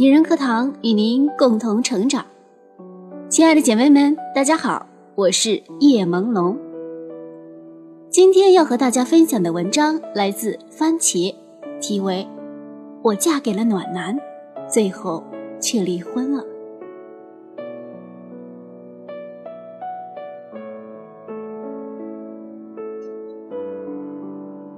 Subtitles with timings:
[0.00, 2.24] 女人课堂与您共同成长。
[3.28, 4.86] 亲爱的姐妹们，大家好，
[5.16, 6.56] 我是叶朦胧。
[8.08, 11.34] 今天要和大家分享的文章来自番茄，
[11.80, 12.24] 题为
[13.02, 14.16] 《我嫁给了暖男，
[14.68, 15.24] 最后
[15.60, 16.44] 却离婚了》。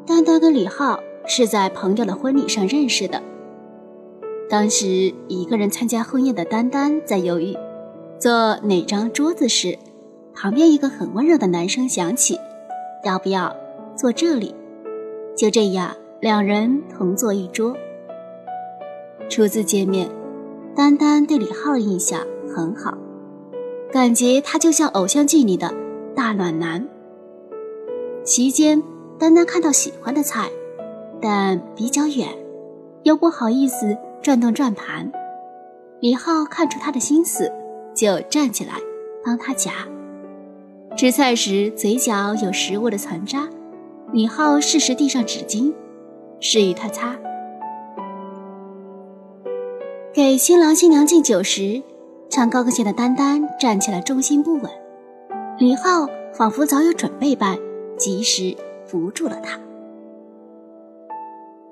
[0.07, 3.23] 丹丹跟李浩是在朋友的婚礼上认识的。
[4.51, 7.57] 当时一个人参加婚宴的丹丹在犹豫
[8.19, 9.79] 坐哪张桌子时，
[10.35, 12.37] 旁边一个很温柔的男生响起
[13.07, 13.55] ：“要不要
[13.97, 14.53] 坐这里？”
[15.39, 17.77] 就这样，两人同坐一桌。
[19.29, 20.11] 初次见面，
[20.75, 22.21] 丹丹对李浩的印象
[22.53, 22.99] 很好，
[23.93, 25.73] 感觉他就像偶像剧里的
[26.13, 26.85] 大暖男。
[28.25, 28.83] 席间，
[29.17, 30.51] 丹丹看到喜欢的菜，
[31.23, 32.29] 但比较远，
[33.05, 33.97] 又不好意思。
[34.23, 35.11] 转动转盘，
[36.01, 37.51] 李浩看出他的心思，
[37.95, 38.75] 就站起来
[39.25, 39.73] 帮他夹。
[40.95, 43.49] 吃菜时嘴角有食物的残渣，
[44.13, 45.73] 李浩适时递上纸巾，
[46.39, 47.17] 示意他擦。
[50.13, 51.83] 给新郎新娘敬酒时，
[52.29, 54.71] 穿高跟鞋的丹丹站起来重心不稳，
[55.59, 57.59] 李浩仿佛早有准备般，
[57.97, 58.55] 及时
[58.85, 59.59] 扶住了他。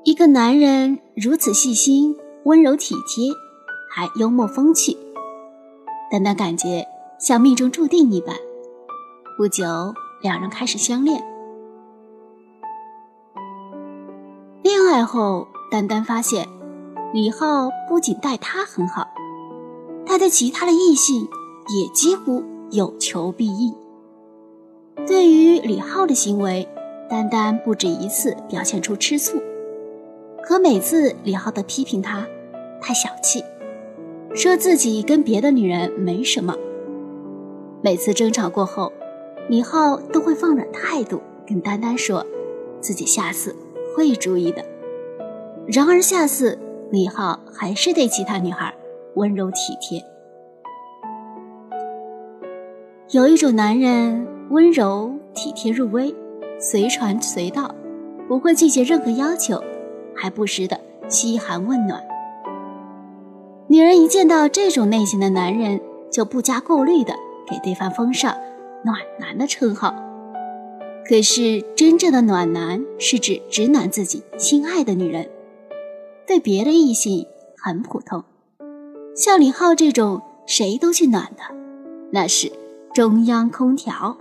[0.05, 2.17] 一个男人如此细心。
[2.45, 3.31] 温柔体贴，
[3.91, 4.97] 还幽默风趣，
[6.11, 6.87] 丹丹感觉
[7.19, 8.35] 像命中注定一般。
[9.37, 9.65] 不久，
[10.23, 11.23] 两人开始相恋。
[14.63, 16.49] 恋爱后，丹丹发现
[17.13, 19.07] 李浩不仅待她很好，
[20.07, 21.29] 他对其他的异性
[21.69, 23.75] 也几乎有求必应。
[25.07, 26.69] 对于李浩的行为，
[27.11, 29.39] 丹丹不止一次表现出吃醋，
[30.49, 32.27] 可每次李浩都批评他。
[32.81, 33.45] 太小气，
[34.35, 36.57] 说自己跟别的女人没什么。
[37.83, 38.91] 每次争吵过后，
[39.51, 42.25] 李浩都会放软态度，跟丹丹说，
[42.81, 43.55] 自己下次
[43.95, 44.65] 会注意的。
[45.67, 46.59] 然而下次，
[46.91, 48.75] 李浩还是对其他女孩
[49.17, 50.03] 温柔体贴。
[53.11, 56.15] 有一种男人温柔体贴入微，
[56.59, 57.75] 随传随到，
[58.27, 59.63] 不会拒绝任何要求，
[60.21, 62.03] 还不时的嘘寒问暖。
[63.69, 65.81] 女人一见到这种类型的男人，
[66.11, 67.15] 就不加过滤的
[67.47, 68.35] 给对方封上
[68.85, 69.95] “暖男”的称号。
[71.07, 75.31] 可是，真正的暖男是指只暖自己心爱的女人，
[76.27, 77.27] 对别的异性
[77.57, 78.25] 很普通。
[79.15, 81.43] 像李浩这种谁都去暖的，
[82.11, 82.53] 那是
[82.93, 84.19] 中央空调。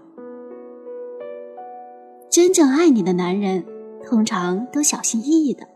[2.30, 3.66] 真正爱你的男人，
[4.06, 5.68] 通常都小心翼翼的，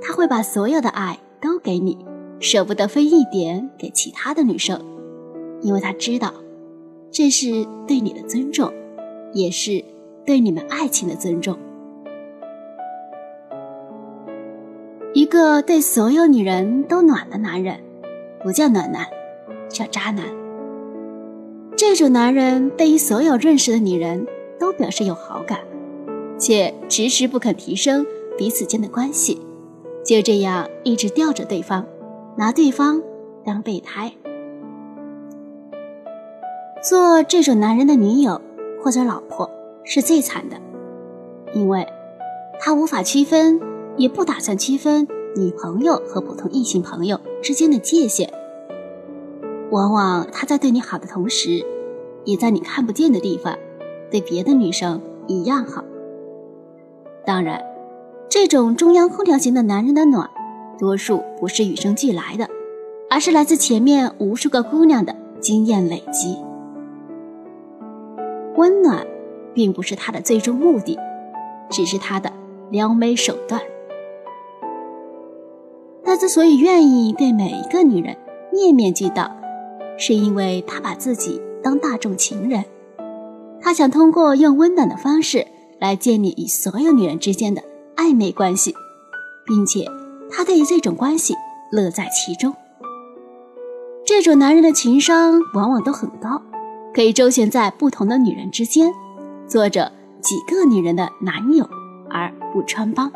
[0.00, 1.98] 他会把所有的爱都给你。
[2.40, 4.80] 舍不得分一点给其他的女生，
[5.60, 6.32] 因为他知道，
[7.10, 8.72] 这是对你的尊重，
[9.32, 9.84] 也是
[10.24, 11.58] 对你们爱情的尊重。
[15.14, 17.80] 一个对所有女人都暖的男人，
[18.40, 19.04] 不叫暖男，
[19.68, 20.24] 叫渣男。
[21.76, 24.24] 这种男人对于所有认识的女人
[24.60, 25.58] 都表示有好感，
[26.38, 28.06] 且迟迟不肯提升
[28.36, 29.40] 彼此间的关系，
[30.08, 31.84] 就这样一直吊着对方。
[32.34, 33.02] 拿对方
[33.44, 34.10] 当备胎，
[36.82, 38.40] 做这种男人的女友
[38.82, 39.50] 或者老婆
[39.84, 40.56] 是最惨的，
[41.52, 41.86] 因为
[42.58, 43.60] 他无法区分，
[43.98, 48.32] 也不打算区分女朋友和普通异性朋友之间的界限。
[49.70, 51.62] 往往他在对你好的同时，
[52.24, 53.58] 也在你看不见的地方
[54.10, 55.84] 对别的女生一样好。
[57.26, 57.60] 当然，
[58.30, 60.28] 这种中央空调型的男人的暖。
[60.78, 62.48] 多数不是与生俱来的，
[63.10, 66.36] 而是来自前面无数个姑娘的经验累积。
[68.56, 69.04] 温暖，
[69.54, 70.98] 并不是他的最终目的，
[71.70, 72.32] 只是他的
[72.70, 73.60] 撩妹手段。
[76.04, 78.16] 他之所以愿意对每一个女人
[78.52, 79.30] 面面俱到，
[79.96, 82.64] 是因为他把自己当大众情人，
[83.60, 85.46] 他想通过用温暖的方式
[85.80, 87.62] 来建立与所有女人之间的
[87.98, 88.74] 暧昧关系，
[89.44, 89.84] 并且。
[90.30, 91.34] 他对这种关系
[91.72, 92.54] 乐在其中。
[94.04, 96.42] 这种男人的情商往往都很高，
[96.94, 98.92] 可以周旋在不同的女人之间，
[99.46, 99.90] 做着
[100.20, 101.66] 几个女人的男友
[102.10, 103.10] 而不穿帮。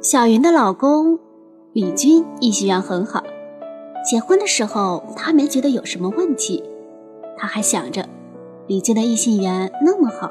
[0.00, 1.18] 小云的老公
[1.74, 3.22] 李军异性缘很好，
[4.10, 6.64] 结婚的时候他没觉得有什么问题，
[7.36, 8.08] 他还想着
[8.68, 10.30] 李军的异性缘那么好。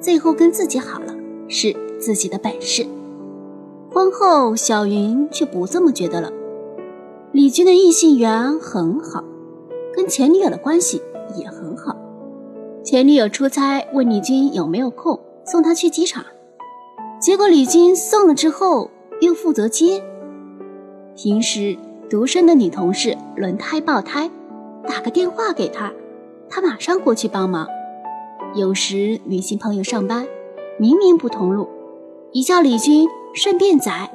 [0.00, 1.14] 最后跟自己好了，
[1.48, 2.84] 是自己的本事。
[3.88, 6.32] 婚后，小云却不这么觉得了。
[7.30, 9.22] 李军的异性缘很好，
[9.94, 11.00] 跟前女友的关系
[11.36, 11.96] 也很好。
[12.82, 16.24] 前女友出差问李军有没有空送她去机场，
[17.20, 18.90] 结果李军送了之后
[19.20, 20.02] 又负责接。
[21.14, 21.76] 平时
[22.10, 24.28] 独生的女同事轮胎爆胎，
[24.88, 25.92] 打个电话给他，
[26.50, 27.66] 他马上过去帮忙。
[28.54, 30.26] 有时女性朋友上班，
[30.78, 31.68] 明明不同路，
[32.32, 34.10] 一叫李军顺便载，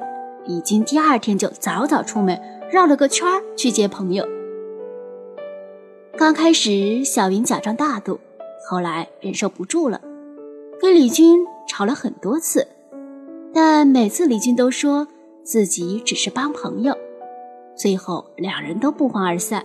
[0.46, 2.40] 李军第二天就早早出门。
[2.72, 4.26] 绕了个圈去接朋友。
[6.16, 8.18] 刚开始，小云假装大度，
[8.68, 10.00] 后来忍受不住了，
[10.80, 12.66] 跟李军吵了很多次。
[13.52, 15.06] 但每次李军都说
[15.44, 16.96] 自己只是帮朋友，
[17.76, 19.64] 最后两人都不欢而散。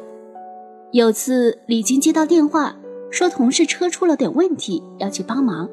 [0.92, 2.76] 有次李晶接到电话，
[3.12, 5.70] 说同事车出了点问题，要去帮忙。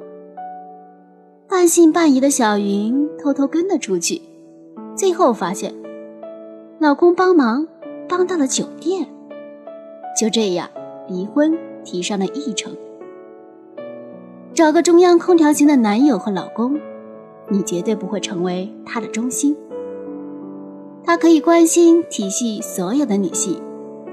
[1.49, 4.21] 半信半疑的小云偷偷跟了出去，
[4.95, 5.73] 最后发现。
[6.79, 7.67] 老公帮忙
[8.07, 9.09] 帮到了酒店，
[10.21, 10.69] 就这样
[11.09, 12.77] 离婚提上了议程。
[14.53, 16.79] 找个中央空调型的男友和老公，
[17.49, 19.57] 你绝对不会成为他的中心。
[21.03, 23.59] 他可以关心体恤所有的女性，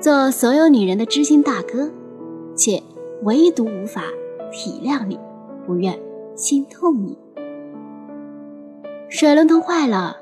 [0.03, 1.89] 做所有女人的知心大哥，
[2.57, 2.83] 却
[3.21, 4.03] 唯独无法
[4.51, 5.17] 体谅你，
[5.65, 5.97] 不愿
[6.35, 7.17] 心痛你。
[9.07, 10.17] 水龙头坏了，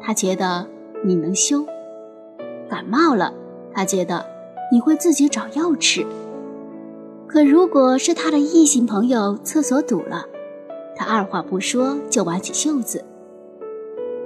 [0.00, 0.66] 他觉得
[1.04, 1.62] 你能修。
[2.70, 3.34] 感冒了，
[3.74, 4.24] 他觉得
[4.72, 6.06] 你会自己找药吃。
[7.26, 10.24] 可如果是他的异性朋友厕所堵了，
[10.96, 13.04] 他二话不说就挽起袖子。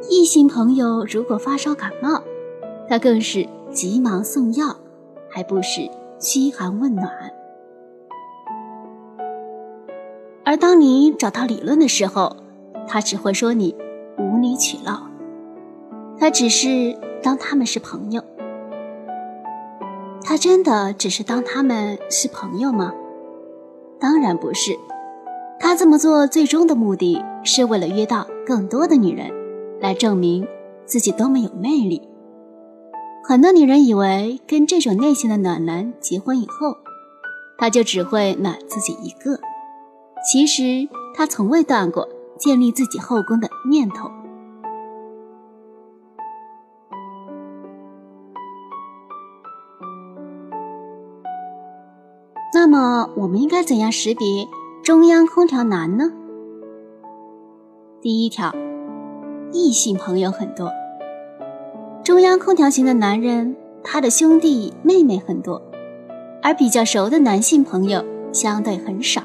[0.08, 2.22] 异性朋友如果发烧感冒，
[2.88, 4.76] 他更是急忙送药，
[5.32, 5.88] 还不时
[6.18, 7.10] 嘘寒问暖。
[10.44, 12.36] 而当你找他理论的时候，
[12.86, 13.74] 他只会说你
[14.18, 15.08] 无理取闹。
[16.18, 18.22] 他只是当他们是朋友。
[20.24, 22.92] 他真的只是当他们是朋友吗？
[23.98, 24.76] 当然不是。
[25.58, 29.30] 他这么做最终的目的是为了约到更多的女人，
[29.80, 30.46] 来证明
[30.84, 32.02] 自己多么有魅力。
[33.24, 36.76] 很多女人以为跟这种类型的暖男结婚以后，
[37.56, 39.38] 他就只会暖自己一个。
[40.30, 44.10] 其实他从未断过建立自己后宫的念头。
[52.52, 54.46] 那么，我们应该怎样识别
[54.82, 56.12] 中央空调男呢？
[58.00, 58.52] 第一条，
[59.52, 60.70] 异性朋友很多。
[62.04, 63.54] 中央空调型的男人，
[63.84, 65.62] 他的兄弟妹妹很多，
[66.42, 69.22] 而比较熟的男性朋友相对很少，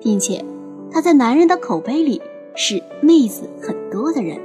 [0.00, 0.42] 并且
[0.90, 2.22] 他在男人的口碑里
[2.54, 4.40] 是妹子很多的人。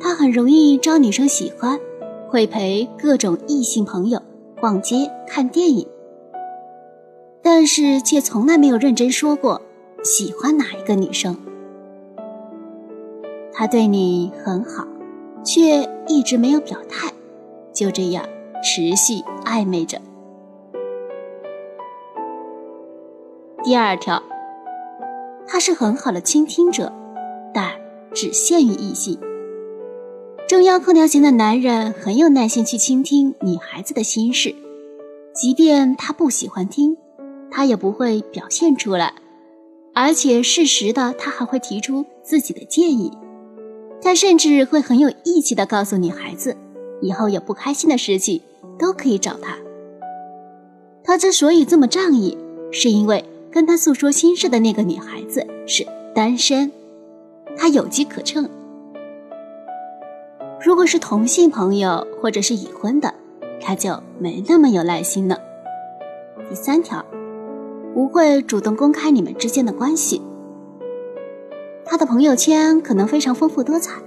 [0.00, 1.78] 他很容易招女生喜欢，
[2.28, 4.20] 会陪各种异性朋友。
[4.60, 5.86] 逛街、看电影，
[7.40, 9.62] 但是却从来没有认真说过
[10.02, 11.36] 喜欢哪一个女生。
[13.52, 14.84] 他对你很好，
[15.44, 17.12] 却一直没有表态，
[17.72, 18.24] 就这样
[18.62, 20.00] 持续暧昧着。
[23.64, 24.22] 第二条，
[25.46, 26.92] 他是很好的倾听者，
[27.52, 27.72] 但
[28.14, 29.18] 只限于异性。
[30.46, 34.54] 中央空调型的男人很有耐心去倾听女孩子的心事，
[35.34, 36.96] 即便他不喜欢听，
[37.50, 39.12] 他也不会表现出来，
[39.94, 43.12] 而且适时的他还会提出自己的建议。
[44.00, 46.56] 他甚至会很有义气的告诉女孩子，
[47.00, 48.40] 以后有不开心的事情
[48.78, 49.56] 都可以找他。
[51.04, 52.36] 他之所以这么仗义，
[52.70, 56.70] 是因为跟他诉说心事的那个女孩子是单身，
[57.56, 58.48] 他有机可乘。
[60.60, 63.14] 如果是同性朋友或者是已婚的，
[63.60, 65.38] 他就没那么有耐心了。
[66.48, 67.04] 第三条，
[67.94, 70.20] 不会主动公开你们之间的关系。
[71.88, 74.00] 他的朋友圈可能非常丰富多彩，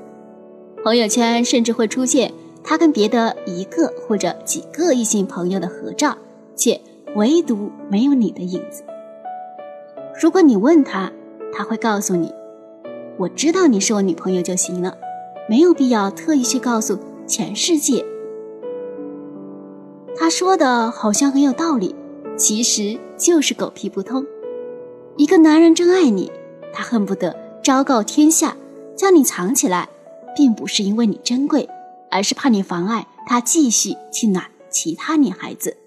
[0.84, 2.32] 朋友圈甚至会出现
[2.64, 6.16] 他跟别的一个或者几个异性朋友的合照，
[6.56, 6.80] 却
[7.16, 8.84] 唯独没有你的影子。
[10.22, 11.12] 如果你问他，
[11.52, 12.32] 他会告诉你
[13.18, 14.96] ：“我知道你是我女朋友就行了。”
[15.50, 16.98] 没有必要特意去告诉
[17.28, 18.06] 全世界。
[20.16, 21.94] 他说的好像很有道理，
[22.38, 24.24] 其实就是狗屁不通。
[25.18, 26.32] 一个男人真爱你，
[26.72, 28.58] 他恨不得昭告天下，
[28.96, 29.88] 将你藏起来，
[30.36, 31.70] 并不是因为你珍贵，
[32.10, 35.78] 而是怕你妨碍他继续去暖其他女孩子。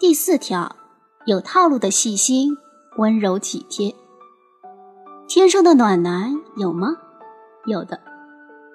[0.00, 0.74] 第四条，
[1.26, 2.56] 有套路的细心、
[2.96, 3.94] 温柔体贴。
[5.28, 6.88] 天生的暖男有吗？
[7.66, 8.00] 有的，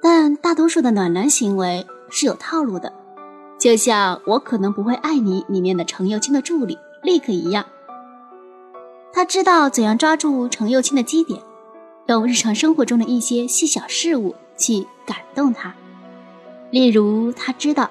[0.03, 2.93] 但大多数的暖男行为是有套路的，
[3.57, 7.65] 就像《我可能不会爱你》里面的程又青的助理立刻一样。
[9.11, 11.41] 他知道怎样抓住程又青的基点，
[12.07, 15.73] 用日常生活中的一些细小事物去感动他。
[16.71, 17.89] 例如，他知道，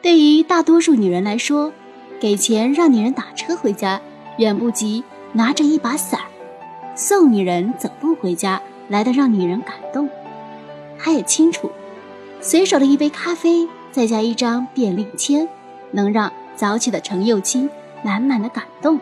[0.00, 1.72] 对于大多数女人来说，
[2.20, 4.00] 给钱让女人打车回家，
[4.38, 6.20] 远不及拿着一把伞
[6.94, 10.08] 送女人走路回家来的让女人感动。
[10.98, 11.70] 他也清楚，
[12.40, 15.48] 随手的一杯咖啡，再加一张便利签，
[15.90, 17.68] 能让早起的程又青
[18.02, 18.98] 满满的感动。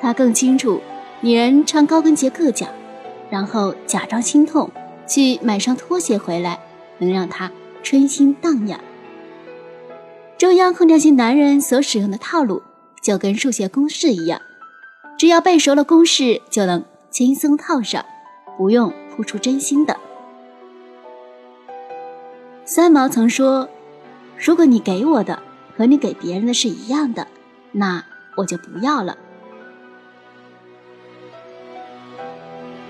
[0.00, 0.80] 他更清楚，
[1.20, 2.66] 女人穿高跟鞋硌脚，
[3.30, 4.70] 然后假装心痛
[5.06, 6.58] 去买双拖鞋回来，
[6.98, 7.50] 能让他
[7.82, 8.78] 春心荡漾。
[10.38, 12.62] 中央空调型男人所使用的套路，
[13.02, 14.40] 就跟数学公式一样，
[15.18, 18.04] 只要背熟了公式，就能轻松套上，
[18.58, 19.96] 不用付出真心的。
[22.66, 23.68] 三毛曾说
[24.36, 25.40] ：“如果你给我的
[25.76, 27.26] 和你给别人的是一样的，
[27.72, 28.04] 那
[28.36, 29.16] 我就不要了。”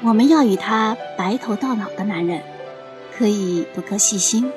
[0.03, 2.43] 我们要与他白头到老的男人，
[3.17, 4.53] 可以不够细心，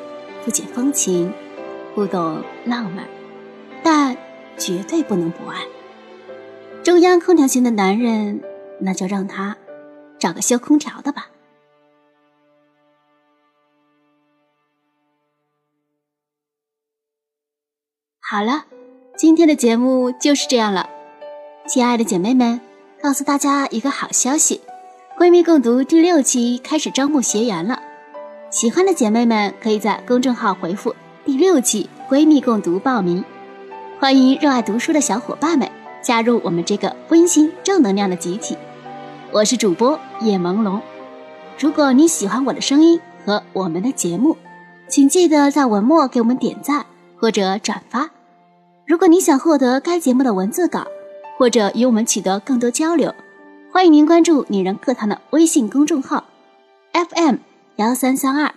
[0.46, 1.34] 不解风情，
[1.96, 3.08] 不懂浪漫，
[3.84, 4.15] 但
[4.58, 5.65] 绝对不能不爱。
[6.84, 8.41] 中央空调型的男人，
[8.79, 9.58] 那就让他
[10.19, 11.29] 找个修空调的吧。
[18.22, 18.65] 好了，
[19.17, 20.88] 今天的节目就是这样了，
[21.67, 22.62] 亲爱的姐妹们，
[23.01, 24.62] 告诉大家一个好消息。
[25.20, 27.78] 闺蜜共读第六期开始招募学员了，
[28.50, 30.96] 喜欢的姐妹们可以在公众号回复
[31.26, 33.22] “第六期闺蜜共读”报名。
[34.00, 35.70] 欢迎热爱读书的小伙伴们
[36.02, 38.58] 加入我们这个温馨正能量的集体。
[39.34, 40.80] 我是主播叶朦胧。
[41.60, 44.38] 如果你喜欢我的声音和我们的节目，
[44.88, 46.86] 请记得在文末给我们点赞
[47.18, 48.10] 或者转发。
[48.88, 50.88] 如果你想获得该节目的文字稿，
[51.38, 53.14] 或者与我们取得更多交流。
[53.72, 56.26] 欢迎您关注女人课堂的微信公众号
[56.92, 57.36] ，FM
[57.76, 58.56] 幺三三二，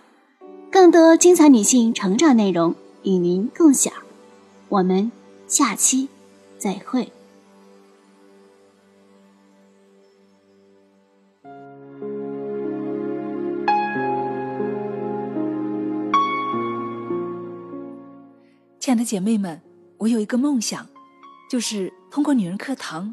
[0.70, 3.92] 更多精彩女性成长内容与您共享。
[4.70, 5.12] 我们
[5.46, 6.08] 下期
[6.56, 7.12] 再会。
[18.80, 19.60] 亲爱的姐妹们，
[19.98, 20.88] 我有一个梦想，
[21.50, 23.12] 就是通过女人课堂。